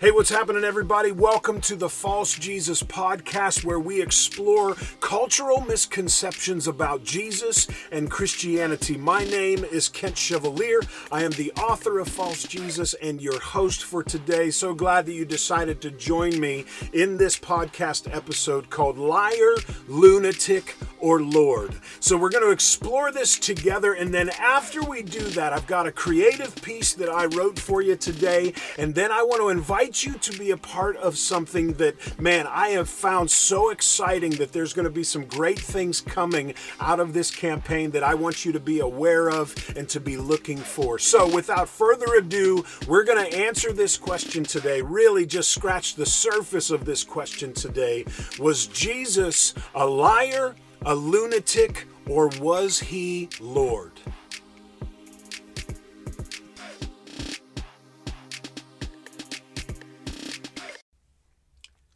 [0.00, 1.12] Hey, what's happening, everybody?
[1.12, 8.96] Welcome to the False Jesus podcast, where we explore cultural misconceptions about Jesus and Christianity.
[8.96, 10.80] My name is Kent Chevalier.
[11.12, 14.50] I am the author of False Jesus and your host for today.
[14.50, 16.64] So glad that you decided to join me
[16.94, 19.56] in this podcast episode called Liar,
[19.86, 21.74] Lunatic, or Lord.
[22.00, 25.86] So we're going to explore this together, and then after we do that, I've got
[25.86, 30.04] a creative piece that I wrote for you today, and then I want to invite
[30.04, 34.52] you to be a part of something that, man, I have found so exciting that
[34.52, 38.44] there's going to be some great things coming out of this campaign that I want
[38.44, 40.98] you to be aware of and to be looking for.
[40.98, 44.82] So, without further ado, we're going to answer this question today.
[44.82, 48.04] Really, just scratch the surface of this question today.
[48.38, 53.92] Was Jesus a liar, a lunatic, or was he Lord?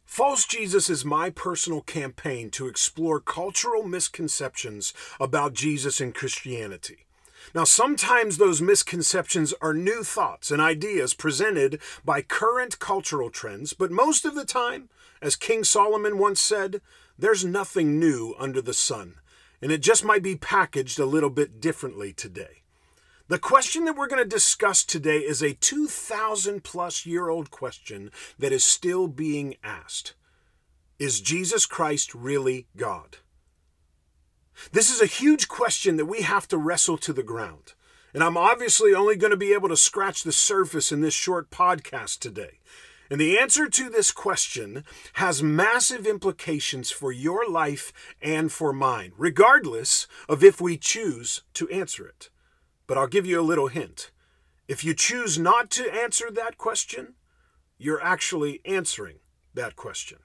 [0.05, 7.05] False Jesus is my personal campaign to explore cultural misconceptions about Jesus and Christianity.
[7.53, 13.91] Now, sometimes those misconceptions are new thoughts and ideas presented by current cultural trends, but
[13.91, 14.89] most of the time,
[15.21, 16.81] as King Solomon once said,
[17.17, 19.15] there's nothing new under the sun,
[19.61, 22.63] and it just might be packaged a little bit differently today.
[23.27, 28.11] The question that we're going to discuss today is a 2,000 plus year old question
[28.37, 30.13] that is still being asked
[30.99, 33.17] Is Jesus Christ really God?
[34.71, 37.73] This is a huge question that we have to wrestle to the ground.
[38.13, 41.49] And I'm obviously only going to be able to scratch the surface in this short
[41.49, 42.59] podcast today.
[43.09, 49.11] And the answer to this question has massive implications for your life and for mine,
[49.17, 52.29] regardless of if we choose to answer it.
[52.87, 54.11] But I'll give you a little hint.
[54.67, 57.13] If you choose not to answer that question,
[57.77, 59.19] you're actually answering
[59.53, 60.19] that question.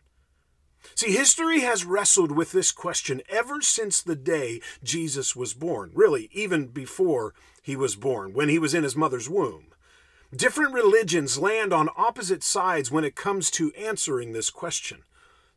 [0.94, 6.30] See, history has wrestled with this question ever since the day Jesus was born, really,
[6.32, 9.69] even before he was born, when he was in his mother's womb.
[10.34, 15.02] Different religions land on opposite sides when it comes to answering this question.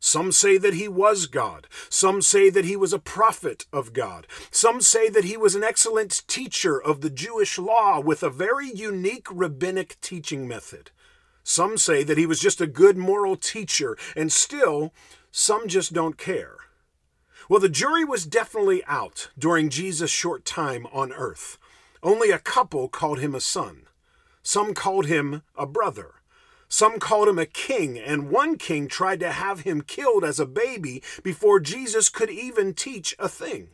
[0.00, 1.68] Some say that he was God.
[1.88, 4.26] Some say that he was a prophet of God.
[4.50, 8.68] Some say that he was an excellent teacher of the Jewish law with a very
[8.68, 10.90] unique rabbinic teaching method.
[11.44, 14.92] Some say that he was just a good moral teacher, and still,
[15.30, 16.56] some just don't care.
[17.48, 21.58] Well, the jury was definitely out during Jesus' short time on earth.
[22.02, 23.86] Only a couple called him a son.
[24.46, 26.16] Some called him a brother.
[26.68, 30.44] Some called him a king, and one king tried to have him killed as a
[30.44, 33.68] baby before Jesus could even teach a thing.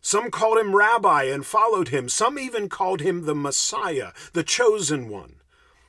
[0.00, 2.08] Some called him rabbi and followed him.
[2.08, 5.34] Some even called him the Messiah, the chosen one.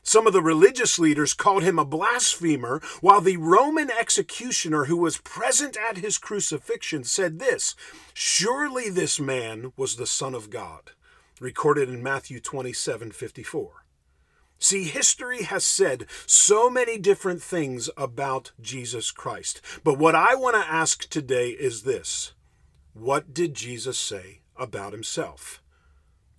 [0.03, 5.19] Some of the religious leaders called him a blasphemer, while the Roman executioner who was
[5.19, 7.75] present at his crucifixion said this
[8.13, 10.91] Surely this man was the Son of God,
[11.39, 13.80] recorded in Matthew 27 54.
[14.63, 19.59] See, history has said so many different things about Jesus Christ.
[19.83, 22.33] But what I want to ask today is this
[22.93, 25.63] What did Jesus say about himself?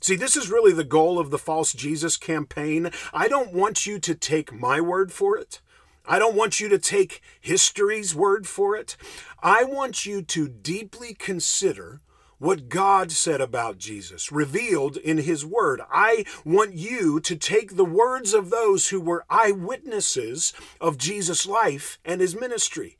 [0.00, 2.93] See, this is really the goal of the False Jesus campaign.
[3.12, 5.61] I don't want you to take my word for it.
[6.06, 8.97] I don't want you to take history's word for it.
[9.43, 12.00] I want you to deeply consider
[12.42, 15.80] what God said about Jesus, revealed in His Word.
[15.92, 22.00] I want you to take the words of those who were eyewitnesses of Jesus' life
[22.04, 22.98] and His ministry.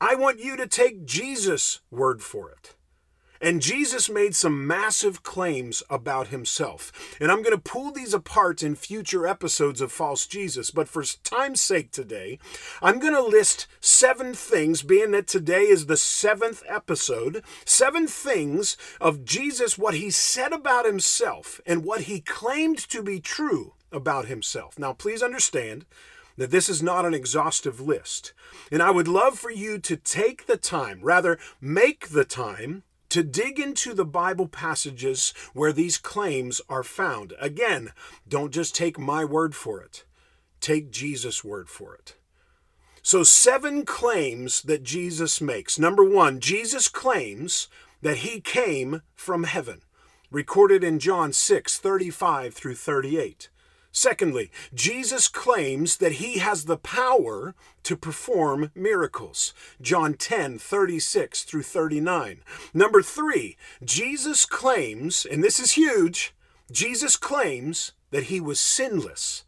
[0.00, 2.74] I want you to take Jesus' word for it.
[3.40, 7.16] And Jesus made some massive claims about himself.
[7.20, 10.70] And I'm going to pull these apart in future episodes of False Jesus.
[10.70, 12.38] But for time's sake today,
[12.82, 18.76] I'm going to list seven things, being that today is the seventh episode, seven things
[19.00, 24.26] of Jesus, what he said about himself and what he claimed to be true about
[24.26, 24.78] himself.
[24.78, 25.86] Now, please understand
[26.36, 28.32] that this is not an exhaustive list.
[28.70, 33.22] And I would love for you to take the time, rather, make the time to
[33.22, 37.34] dig into the Bible passages where these claims are found.
[37.40, 37.92] Again,
[38.26, 40.04] don't just take my word for it,
[40.60, 42.14] take Jesus' word for it.
[43.02, 45.78] So, seven claims that Jesus makes.
[45.78, 47.68] Number one, Jesus claims
[48.02, 49.82] that he came from heaven,
[50.30, 53.48] recorded in John 6 35 through 38.
[53.92, 59.52] Secondly, Jesus claims that he has the power to perform miracles.
[59.80, 62.40] John 10, 36 through 39.
[62.72, 66.34] Number three, Jesus claims, and this is huge,
[66.70, 69.44] Jesus claims that he was sinless.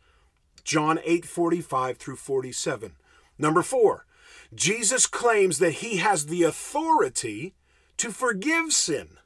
[0.64, 2.96] John 8:45 through 47.
[3.38, 4.06] Number 4.
[4.54, 7.54] Jesus claims that he has the authority
[7.96, 9.18] to forgive sin.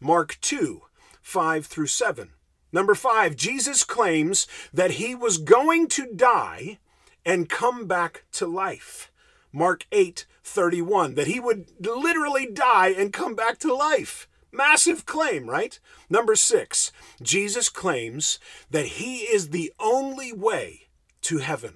[0.00, 0.82] Mark 2,
[1.22, 2.32] 5 through 7.
[2.74, 6.78] Number 5, Jesus claims that he was going to die
[7.24, 9.12] and come back to life.
[9.52, 14.26] Mark 8, 31, that he would literally die and come back to life.
[14.50, 15.78] Massive claim, right?
[16.10, 16.90] Number 6,
[17.22, 18.40] Jesus claims
[18.72, 20.88] that he is the only way
[21.22, 21.74] to heaven.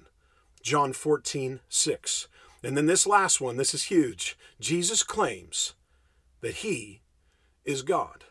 [0.61, 2.27] John 14, 6.
[2.61, 4.37] And then this last one, this is huge.
[4.59, 5.75] Jesus claims
[6.41, 6.99] that he
[7.63, 8.25] is God.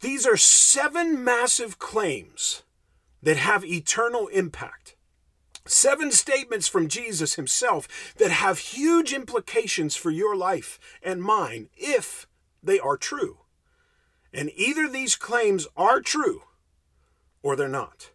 [0.00, 2.62] These are seven massive claims
[3.22, 4.94] that have eternal impact.
[5.66, 12.26] Seven statements from Jesus himself that have huge implications for your life and mine if
[12.62, 13.38] they are true.
[14.32, 16.42] And either these claims are true
[17.42, 18.10] or they're not.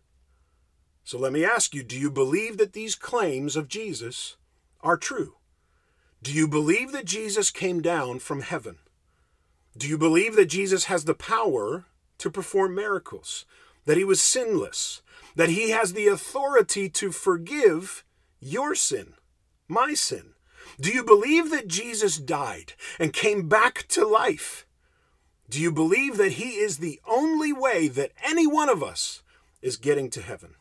[1.04, 4.38] So let me ask you do you believe that these claims of Jesus
[4.82, 5.36] are true?
[6.22, 8.78] Do you believe that Jesus came down from heaven?
[9.76, 11.86] Do you believe that Jesus has the power
[12.20, 13.46] to perform miracles?
[13.86, 15.02] That he was sinless?
[15.36, 18.04] That he has the authority to forgive
[18.40, 19.14] your sin,
[19.68, 20.34] my sin?
[20.80, 24.66] Do you believe that Jesus died and came back to life?
[25.50, 29.24] Do you believe that he is the only way that any one of us
[29.62, 30.56] is getting to heaven?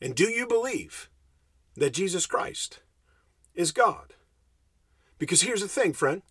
[0.00, 1.10] And do you believe
[1.76, 2.80] that Jesus Christ
[3.54, 4.14] is God?
[5.18, 6.22] Because here's the thing, friend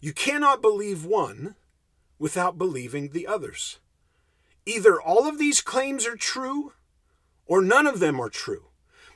[0.00, 1.54] you cannot believe one
[2.18, 3.78] without believing the others.
[4.66, 6.72] Either all of these claims are true
[7.46, 8.66] or none of them are true,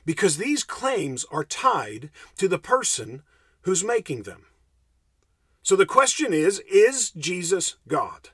[0.05, 3.23] because these claims are tied to the person
[3.61, 4.47] who's making them.
[5.63, 8.29] So the question is Is Jesus God?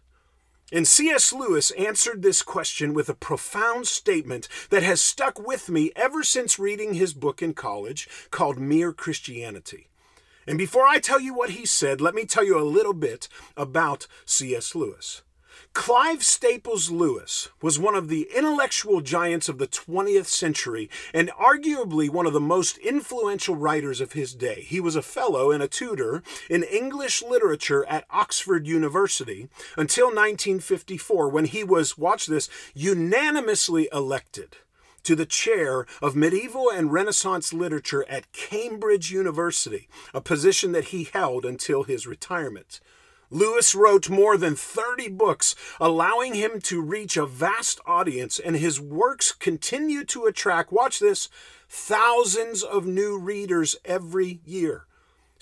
[0.74, 1.32] And C.S.
[1.32, 6.58] Lewis answered this question with a profound statement that has stuck with me ever since
[6.58, 9.91] reading his book in college called Mere Christianity.
[10.52, 13.30] And before I tell you what he said, let me tell you a little bit
[13.56, 14.76] about C.S.
[14.76, 15.22] Lewis.
[15.72, 22.10] Clive Staples Lewis was one of the intellectual giants of the 20th century and arguably
[22.10, 24.60] one of the most influential writers of his day.
[24.68, 31.30] He was a fellow and a tutor in English literature at Oxford University until 1954
[31.30, 34.58] when he was, watch this, unanimously elected
[35.04, 41.06] to the chair of medieval and Renaissance literature at Cambridge University, a position that he
[41.06, 42.80] held until his retirement.
[43.30, 48.80] Lewis wrote more than 30 books, allowing him to reach a vast audience, and his
[48.80, 51.30] works continue to attract, watch this,
[51.70, 54.86] thousands of new readers every year.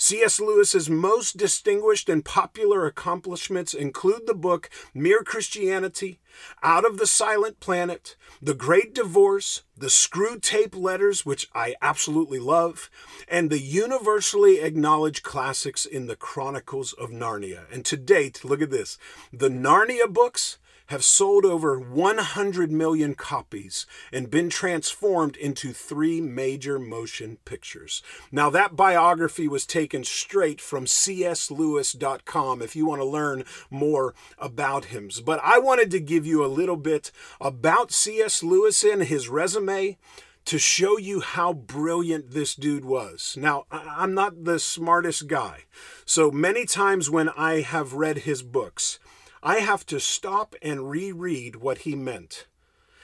[0.01, 0.39] C.S.
[0.39, 6.21] Lewis's most distinguished and popular accomplishments include the book Mere Christianity,
[6.63, 12.89] Out of the Silent Planet, The Great Divorce, The Screwtape Letters, which I absolutely love,
[13.27, 17.65] and the universally acknowledged classics in the Chronicles of Narnia.
[17.69, 18.97] And to date, look at this
[19.33, 26.77] the Narnia books have sold over 100 million copies and been transformed into three major
[26.77, 28.03] motion pictures.
[28.31, 34.85] Now, that biography was taken straight from cslewis.com if you want to learn more about
[34.85, 34.99] him.
[35.23, 38.43] But I wanted to give you a little bit about C.S.
[38.43, 39.97] Lewis and his resume
[40.45, 43.35] to show you how brilliant this dude was.
[43.39, 45.65] Now, I'm not the smartest guy,
[46.05, 48.99] so many times when I have read his books,
[49.41, 52.45] I have to stop and reread what he meant.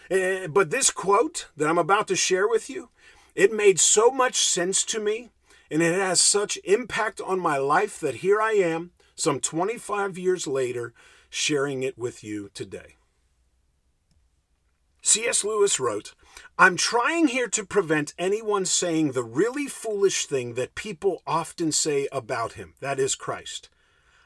[0.10, 2.89] Eh, but this quote that I'm about to share with you,
[3.34, 5.32] it made so much sense to me
[5.72, 10.46] and it has such impact on my life that here I am, some 25 years
[10.46, 10.94] later,
[11.30, 12.96] sharing it with you today.
[15.01, 15.44] C.S.
[15.44, 16.13] Lewis wrote,
[16.58, 22.08] I'm trying here to prevent anyone saying the really foolish thing that people often say
[22.12, 23.70] about him, that is Christ.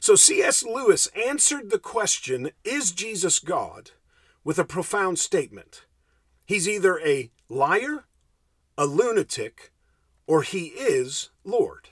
[0.00, 0.62] So C.S.
[0.62, 3.92] Lewis answered the question, Is Jesus God?
[4.46, 5.86] with a profound statement.
[6.46, 8.04] He's either a liar,
[8.78, 9.72] a lunatic,
[10.28, 11.88] or he is Lord.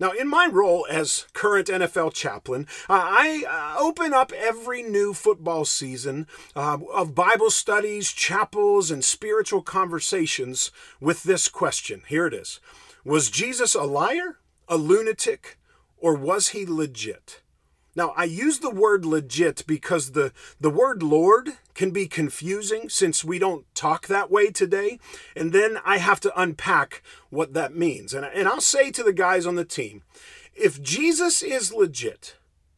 [0.00, 5.12] Now, in my role as current NFL chaplain, uh, I uh, open up every new
[5.12, 12.04] football season uh, of Bible studies, chapels, and spiritual conversations with this question.
[12.08, 12.58] Here it is
[13.04, 15.58] Was Jesus a liar, a lunatic,
[16.04, 17.40] or was he legit?
[17.96, 23.24] Now, I use the word legit because the, the word Lord can be confusing since
[23.24, 24.98] we don't talk that way today.
[25.34, 28.12] And then I have to unpack what that means.
[28.12, 30.02] And, and I'll say to the guys on the team
[30.54, 32.36] if Jesus is legit,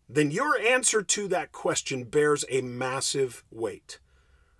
[0.08, 3.98] then your answer to that question bears a massive weight.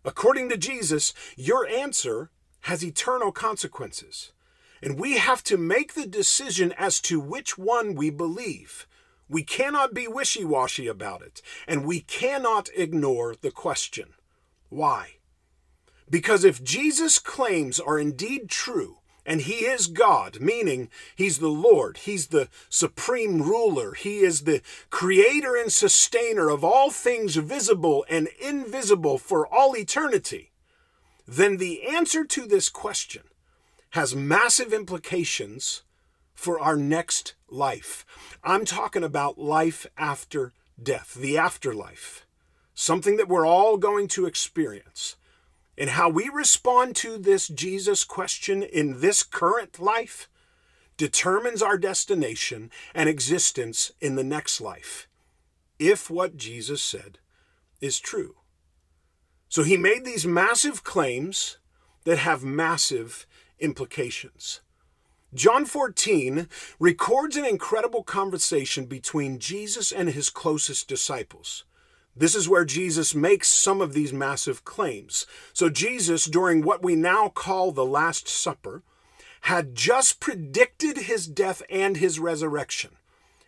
[0.05, 2.31] According to Jesus, your answer
[2.63, 4.33] has eternal consequences.
[4.83, 8.87] And we have to make the decision as to which one we believe.
[9.29, 14.15] We cannot be wishy washy about it, and we cannot ignore the question
[14.69, 15.17] why?
[16.11, 21.99] Because if Jesus' claims are indeed true, and he is God, meaning he's the Lord,
[21.99, 28.29] he's the supreme ruler, he is the creator and sustainer of all things visible and
[28.41, 30.53] invisible for all eternity,
[31.27, 33.23] then the answer to this question
[33.91, 35.83] has massive implications
[36.35, 38.05] for our next life.
[38.45, 42.27] I'm talking about life after death, the afterlife,
[42.75, 45.17] something that we're all going to experience.
[45.79, 50.29] And how we respond to this Jesus question in this current life
[50.97, 55.09] determines our destination and existence in the next life,
[55.79, 57.19] if what Jesus said
[57.81, 58.37] is true.
[59.49, 61.59] So he made these massive claims
[62.05, 63.27] that have massive
[63.59, 64.61] implications.
[65.35, 66.49] John 14
[66.79, 71.65] records an incredible conversation between Jesus and his closest disciples.
[72.17, 75.27] This is where Jesus makes some of these massive claims.
[75.53, 78.83] So, Jesus, during what we now call the Last Supper,
[79.43, 82.93] had just predicted his death and his resurrection.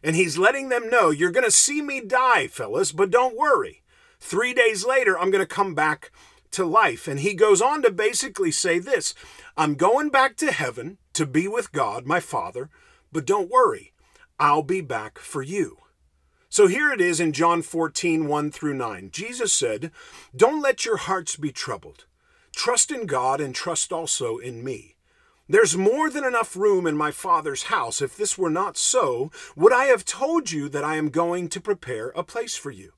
[0.02, 3.82] And he's letting them know, You're going to see me die, fellas, but don't worry.
[4.20, 6.10] Three days later, I'm going to come back
[6.52, 7.08] to life.
[7.08, 9.14] And he goes on to basically say this
[9.56, 12.70] I'm going back to heaven to be with God, my Father,
[13.12, 13.92] but don't worry,
[14.38, 15.78] I'll be back for you.
[16.50, 19.10] So here it is in John 14, 1 through 9.
[19.12, 19.90] Jesus said,
[20.34, 22.06] Don't let your hearts be troubled.
[22.54, 24.96] Trust in God and trust also in me.
[25.46, 28.02] There's more than enough room in my Father's house.
[28.02, 31.60] If this were not so, would I have told you that I am going to
[31.60, 32.92] prepare a place for you?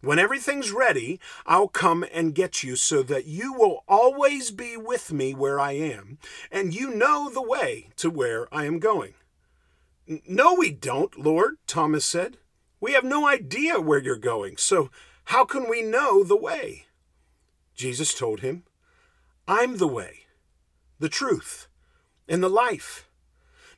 [0.00, 5.12] When everything's ready, I'll come and get you so that you will always be with
[5.12, 6.18] me where I am,
[6.52, 9.14] and you know the way to where I am going.
[10.26, 12.36] No, we don't, Lord, Thomas said.
[12.80, 14.88] We have no idea where you're going, so
[15.24, 16.86] how can we know the way?
[17.74, 18.62] Jesus told him,
[19.48, 20.26] I'm the way,
[21.00, 21.66] the truth,
[22.28, 23.08] and the life.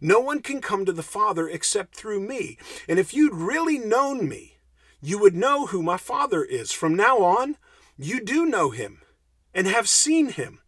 [0.02, 2.58] No one can come to the Father except through me.
[2.88, 4.49] And if you'd really known me,
[5.00, 6.72] you would know who my Father is.
[6.72, 7.56] From now on,
[7.96, 9.02] you do know him
[9.54, 10.60] and have seen him.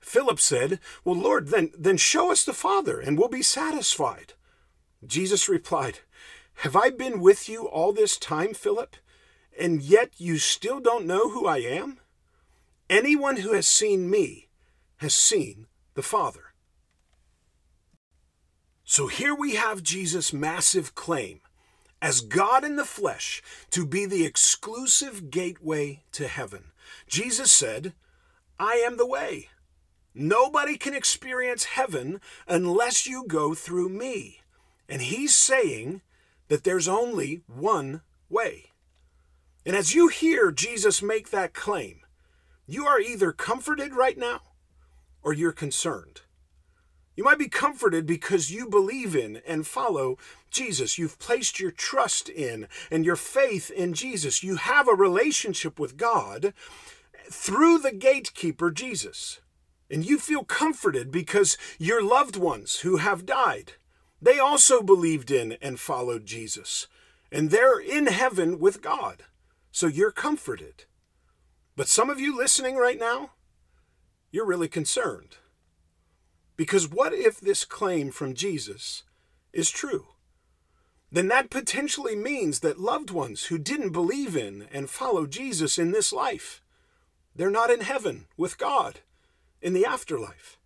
[0.00, 4.34] Philip said, Well, Lord, then, then show us the Father, and we'll be satisfied.
[5.06, 6.00] Jesus replied,
[6.56, 8.96] Have I been with you all this time, Philip,
[9.58, 11.98] and yet you still don't know who I am?
[12.88, 14.48] Anyone who has seen me
[14.96, 16.54] has seen the Father.
[18.84, 21.40] So here we have Jesus' massive claim
[22.02, 26.72] as God in the flesh to be the exclusive gateway to heaven.
[27.06, 27.92] Jesus said,
[28.58, 29.48] I am the way.
[30.14, 34.40] Nobody can experience heaven unless you go through me.
[34.88, 36.02] And he's saying
[36.48, 38.66] that there's only one way.
[39.64, 42.00] And as you hear Jesus make that claim,
[42.66, 44.40] you are either comforted right now
[45.22, 46.22] or you're concerned.
[47.14, 50.16] You might be comforted because you believe in and follow
[50.50, 50.98] Jesus.
[50.98, 54.42] You've placed your trust in and your faith in Jesus.
[54.42, 56.52] You have a relationship with God
[57.30, 59.40] through the gatekeeper, Jesus.
[59.90, 63.72] And you feel comforted because your loved ones who have died,
[64.22, 66.86] they also believed in and followed Jesus.
[67.32, 69.24] And they're in heaven with God.
[69.72, 70.84] So you're comforted.
[71.76, 73.30] But some of you listening right now,
[74.30, 75.36] you're really concerned.
[76.56, 79.04] Because what if this claim from Jesus
[79.52, 80.08] is true?
[81.12, 85.90] Then that potentially means that loved ones who didn't believe in and follow Jesus in
[85.90, 86.62] this life,
[87.34, 89.00] they're not in heaven with God
[89.60, 90.58] in the afterlife.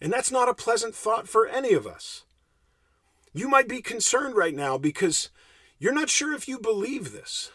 [0.00, 2.24] And that's not a pleasant thought for any of us.
[3.34, 5.28] You might be concerned right now because
[5.78, 7.50] you're not sure if you believe this.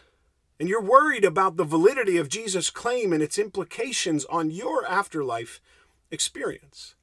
[0.60, 5.60] And you're worried about the validity of Jesus' claim and its implications on your afterlife
[6.12, 6.96] experience.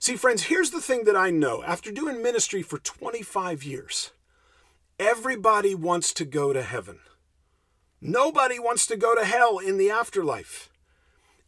[0.00, 4.12] See, friends, here's the thing that I know after doing ministry for 25 years
[4.98, 6.98] everybody wants to go to heaven.
[8.00, 10.70] Nobody wants to go to hell in the afterlife.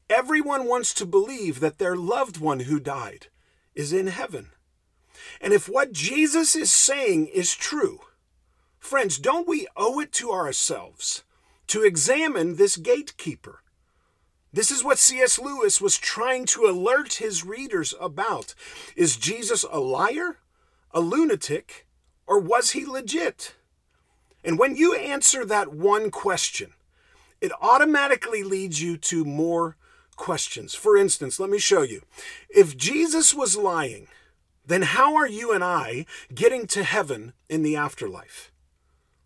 [0.09, 3.26] Everyone wants to believe that their loved one who died
[3.75, 4.50] is in heaven.
[5.40, 8.00] And if what Jesus is saying is true,
[8.78, 11.25] friends, don't we owe it to ourselves
[11.69, 13.62] to examine this gatekeeper?
[14.52, 15.38] This is what C.S.
[15.38, 18.54] Lewis was trying to alert his readers about.
[18.97, 20.38] Is Jesus a liar,
[20.92, 21.87] a lunatic,
[22.26, 23.54] or was he legit?
[24.45, 26.73] And when you answer that one question,
[27.40, 29.76] it automatically leads you to more
[30.16, 30.75] questions.
[30.75, 32.02] For instance, let me show you.
[32.49, 34.09] If Jesus was lying,
[34.66, 38.50] then how are you and I getting to heaven in the afterlife?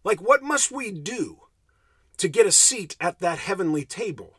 [0.04, 1.38] Like, what must we do
[2.18, 4.34] to get a seat at that heavenly table?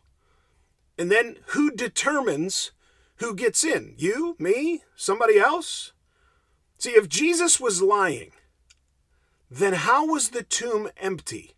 [0.97, 2.71] And then who determines
[3.17, 3.95] who gets in?
[3.97, 5.93] You, me, somebody else?
[6.77, 8.31] See, if Jesus was lying,
[9.49, 11.55] then how was the tomb empty?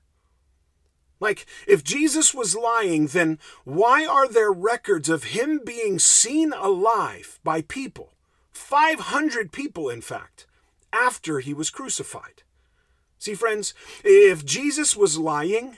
[1.20, 7.39] Like, if Jesus was lying, then why are there records of him being seen alive
[7.44, 8.13] by people?
[8.51, 10.46] 500 people, in fact,
[10.94, 12.44] after he was crucified.
[13.17, 15.77] See, friends, if Jesus was lying,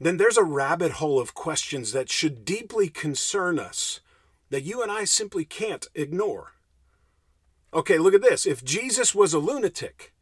[0.00, 4.00] then there's a rabbit hole of questions that should deeply concern us
[4.50, 6.52] that you and I simply can't ignore.
[7.72, 8.46] Okay, look at this.
[8.46, 10.12] If Jesus was a lunatic,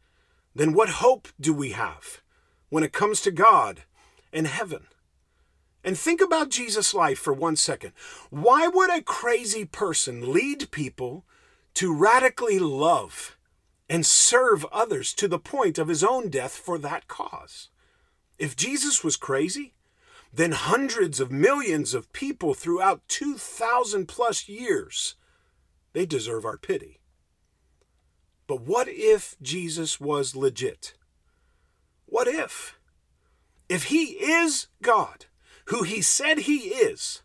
[0.55, 2.21] then what hope do we have
[2.69, 3.83] when it comes to God
[4.31, 4.87] and heaven?
[5.83, 7.91] And think about Jesus' life for one second.
[8.29, 11.25] Why would a crazy person lead people
[11.75, 13.37] to radically love
[13.89, 17.69] and serve others to the point of his own death for that cause?
[18.37, 19.73] If Jesus was crazy,
[20.33, 25.15] then hundreds of millions of people throughout 2,000 plus years,
[25.93, 26.99] they deserve our pity.
[28.47, 30.95] But what if Jesus was legit?
[32.05, 32.77] What if?
[33.69, 35.25] If he is God,
[35.65, 37.21] who he said he is,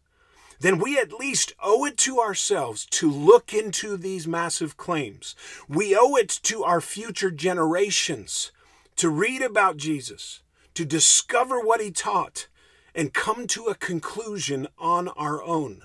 [0.61, 5.35] then we at least owe it to ourselves to look into these massive claims.
[5.69, 8.53] We owe it to our future generations
[8.97, 10.43] to read about Jesus,
[10.79, 12.47] to discover what he taught,
[12.95, 15.83] and come to a conclusion on our own.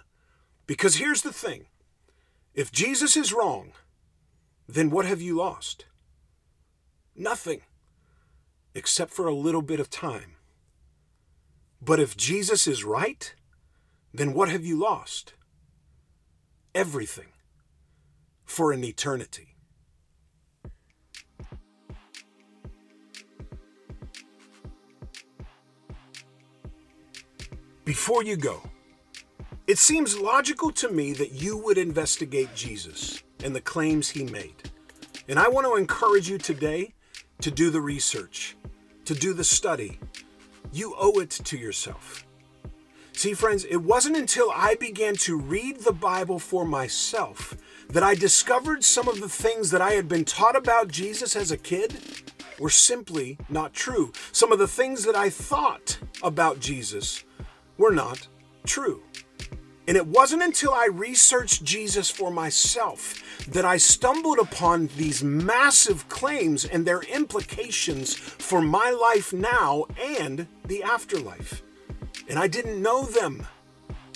[0.67, 1.65] Because here's the thing
[2.53, 3.71] if Jesus is wrong,
[4.67, 5.85] then what have you lost?
[7.15, 7.61] Nothing,
[8.75, 10.35] except for a little bit of time.
[11.81, 13.33] But if Jesus is right,
[14.13, 15.33] then what have you lost?
[16.75, 17.29] Everything
[18.45, 19.52] for an eternity.
[27.85, 28.61] Before you go,
[29.67, 34.71] it seems logical to me that you would investigate Jesus and the claims he made.
[35.27, 36.93] And I want to encourage you today
[37.41, 38.55] to do the research,
[39.03, 39.99] to do the study.
[40.71, 42.25] You owe it to yourself.
[43.11, 47.53] See, friends, it wasn't until I began to read the Bible for myself
[47.89, 51.51] that I discovered some of the things that I had been taught about Jesus as
[51.51, 51.93] a kid
[52.59, 54.13] were simply not true.
[54.31, 57.25] Some of the things that I thought about Jesus
[57.83, 58.29] were not
[58.65, 59.03] true.
[59.89, 66.07] And it wasn't until I researched Jesus for myself that I stumbled upon these massive
[66.07, 71.61] claims and their implications for my life now and the afterlife.
[72.29, 73.45] And I didn't know them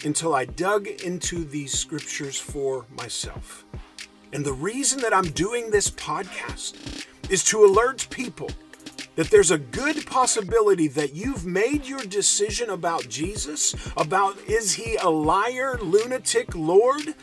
[0.06, 3.66] until I dug into these scriptures for myself.
[4.32, 8.50] And the reason that I'm doing this podcast is to alert people
[9.18, 14.96] that there's a good possibility that you've made your decision about Jesus, about is he
[14.96, 17.16] a liar, lunatic, Lord,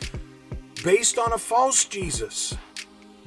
[0.83, 2.55] based on a false Jesus,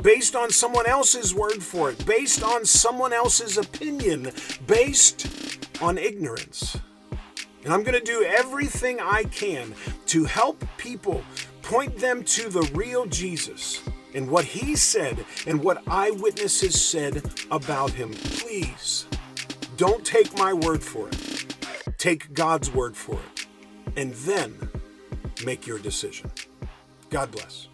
[0.02, 4.30] based on someone else's word for it, based on someone else's opinion,
[4.66, 6.78] based on ignorance.
[7.64, 9.74] And I'm going to do everything I can
[10.06, 11.24] to help people
[11.62, 13.82] point them to the real Jesus
[14.14, 18.12] and what he said and what eyewitnesses said about him.
[18.12, 19.06] Please
[19.76, 21.56] don't take my word for it.
[21.98, 23.46] Take God's word for it.
[23.96, 24.70] And then
[25.44, 26.30] make your decision.
[27.10, 27.68] God bless.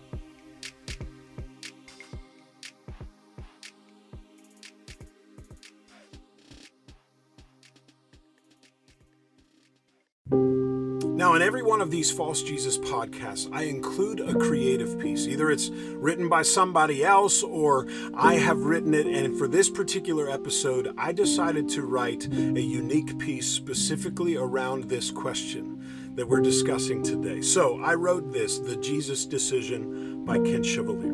[11.15, 15.29] Now, in every one of these False Jesus podcasts, I include a creative piece.
[15.29, 19.07] Either it's written by somebody else or I have written it.
[19.07, 25.13] And for this particular episode, I decided to write a unique piece specifically around this
[25.13, 27.43] question that we're discussing today.
[27.43, 31.13] So I wrote this The Jesus Decision by Kent Chevalier.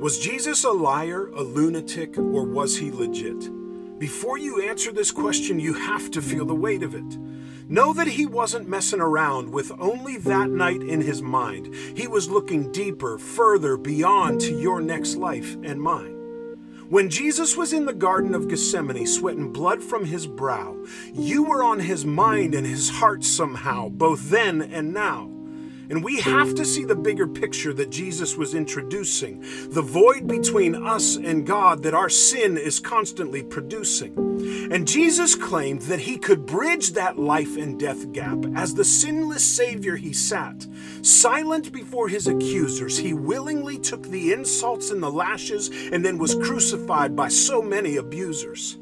[0.00, 3.48] Was Jesus a liar, a lunatic, or was he legit?
[3.98, 7.18] Before you answer this question, you have to feel the weight of it.
[7.70, 11.74] Know that he wasn't messing around with only that night in his mind.
[11.94, 16.14] He was looking deeper, further, beyond to your next life and mine.
[16.88, 21.62] When Jesus was in the Garden of Gethsemane, sweating blood from his brow, you were
[21.62, 25.37] on his mind and his heart somehow, both then and now.
[25.90, 30.74] And we have to see the bigger picture that Jesus was introducing the void between
[30.74, 34.14] us and God that our sin is constantly producing.
[34.70, 38.38] And Jesus claimed that he could bridge that life and death gap.
[38.54, 40.66] As the sinless Savior, he sat.
[41.02, 46.34] Silent before his accusers, he willingly took the insults and the lashes and then was
[46.34, 48.78] crucified by so many abusers.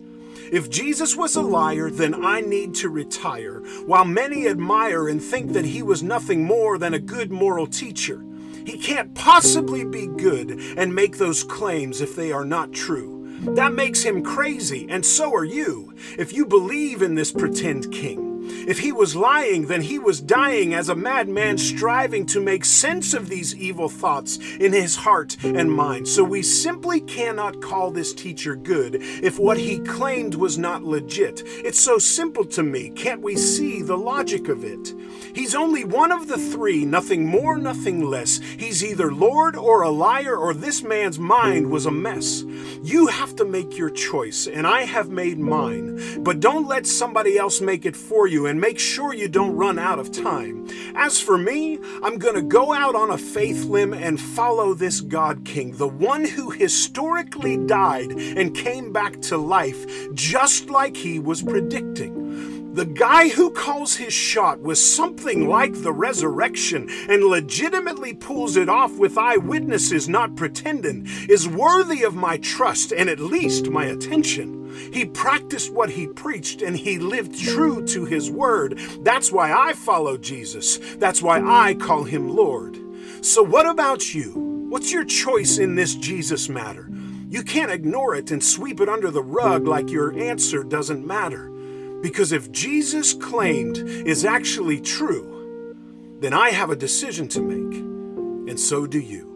[0.52, 5.52] If Jesus was a liar, then I need to retire, while many admire and think
[5.52, 8.24] that he was nothing more than a good moral teacher.
[8.64, 13.14] He can't possibly be good and make those claims if they are not true.
[13.54, 18.25] That makes him crazy, and so are you, if you believe in this pretend king.
[18.46, 23.14] If he was lying, then he was dying as a madman striving to make sense
[23.14, 26.08] of these evil thoughts in his heart and mind.
[26.08, 31.42] So we simply cannot call this teacher good if what he claimed was not legit.
[31.46, 32.90] It's so simple to me.
[32.90, 34.94] Can't we see the logic of it?
[35.36, 38.38] He's only one of the three, nothing more, nothing less.
[38.38, 42.42] He's either Lord or a liar, or this man's mind was a mess.
[42.82, 46.22] You have to make your choice, and I have made mine.
[46.24, 49.78] But don't let somebody else make it for you, and make sure you don't run
[49.78, 50.66] out of time.
[50.94, 55.02] As for me, I'm going to go out on a faith limb and follow this
[55.02, 61.18] God King, the one who historically died and came back to life just like he
[61.18, 62.25] was predicting.
[62.76, 68.68] The guy who calls his shot with something like the resurrection and legitimately pulls it
[68.68, 74.70] off with eyewitnesses not pretending is worthy of my trust and at least my attention.
[74.92, 78.78] He practiced what he preached and he lived true to his word.
[79.00, 80.76] That's why I follow Jesus.
[80.96, 82.78] That's why I call him Lord.
[83.22, 84.32] So, what about you?
[84.68, 86.90] What's your choice in this Jesus matter?
[87.30, 91.55] You can't ignore it and sweep it under the rug like your answer doesn't matter.
[92.06, 95.74] Because if Jesus claimed is actually true,
[96.20, 97.80] then I have a decision to make,
[98.48, 99.35] and so do you.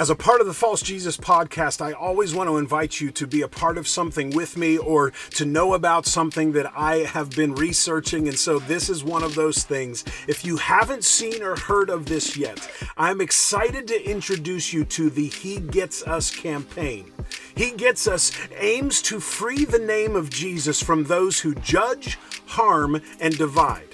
[0.00, 3.26] As a part of the False Jesus podcast, I always want to invite you to
[3.26, 7.28] be a part of something with me or to know about something that I have
[7.28, 8.26] been researching.
[8.26, 10.06] And so this is one of those things.
[10.26, 15.10] If you haven't seen or heard of this yet, I'm excited to introduce you to
[15.10, 17.12] the He Gets Us campaign.
[17.54, 23.02] He Gets Us aims to free the name of Jesus from those who judge, harm,
[23.20, 23.90] and divide.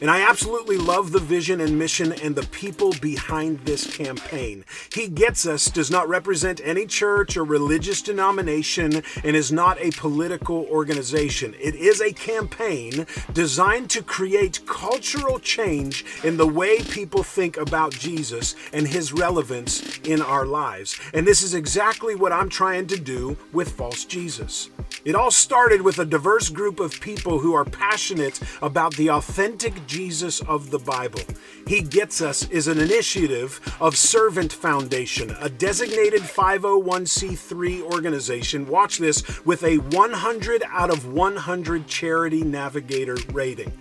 [0.00, 4.64] And I absolutely love the vision and mission and the people behind this campaign.
[4.94, 9.90] He Gets Us does not represent any church or religious denomination and is not a
[9.90, 11.54] political organization.
[11.60, 17.92] It is a campaign designed to create cultural change in the way people think about
[17.92, 20.98] Jesus and his relevance in our lives.
[21.12, 24.70] And this is exactly what I'm trying to do with False Jesus.
[25.04, 29.86] It all started with a diverse group of people who are passionate about the authentic
[29.86, 31.22] Jesus of the Bible.
[31.66, 38.68] He Gets Us is an initiative of Servant Foundation, a designated 501c3 organization.
[38.68, 43.72] Watch this with a 100 out of 100 charity navigator rating.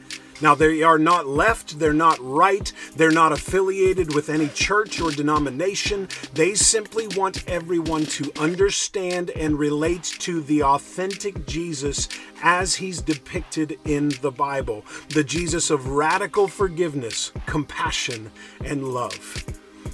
[0.42, 5.12] Now, they are not left, they're not right, they're not affiliated with any church or
[5.12, 6.08] denomination.
[6.34, 12.08] They simply want everyone to understand and relate to the authentic Jesus
[12.42, 18.32] as he's depicted in the Bible the Jesus of radical forgiveness, compassion,
[18.64, 19.46] and love.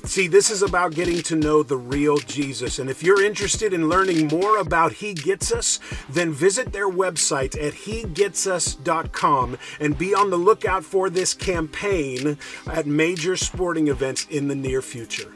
[0.05, 2.77] See, this is about getting to know the real Jesus.
[2.77, 7.55] And if you're interested in learning more about He Gets Us, then visit their website
[7.55, 14.47] at HeGetsUs.com and be on the lookout for this campaign at major sporting events in
[14.47, 15.33] the near future.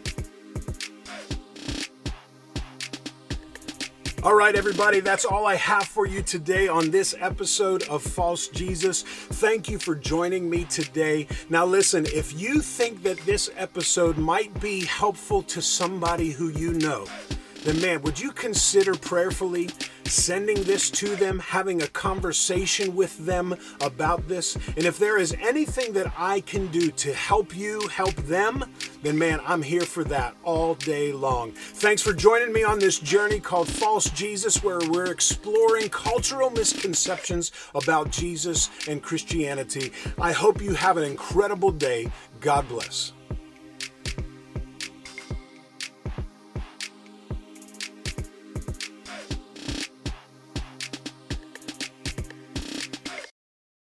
[4.21, 8.49] All right, everybody, that's all I have for you today on this episode of False
[8.49, 9.03] Jesus.
[9.03, 11.25] Thank you for joining me today.
[11.49, 16.73] Now, listen, if you think that this episode might be helpful to somebody who you
[16.73, 17.05] know,
[17.63, 19.69] then man, would you consider prayerfully
[20.03, 24.55] sending this to them, having a conversation with them about this?
[24.75, 28.65] And if there is anything that I can do to help you help them,
[29.01, 31.51] then man, I'm here for that all day long.
[31.51, 37.51] Thanks for joining me on this journey called False Jesus, where we're exploring cultural misconceptions
[37.75, 39.91] about Jesus and Christianity.
[40.19, 42.11] I hope you have an incredible day.
[42.41, 43.13] God bless.